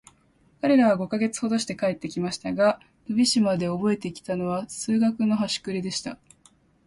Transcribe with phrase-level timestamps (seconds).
[0.61, 6.17] 彼等は五ヵ月ほどして帰って来ましたが、飛島でおぼえて来たのは、数学のはしくれでした。